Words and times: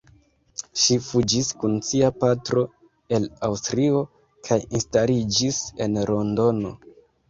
Ŝi 0.83 0.95
fuĝis 1.07 1.49
kun 1.65 1.75
sia 1.89 2.09
patro 2.25 2.65
el 3.19 3.31
Aŭstrio 3.51 4.05
kaj 4.51 4.61
instaliĝis 4.77 5.65
en 5.87 6.07
Londono. 6.15 6.79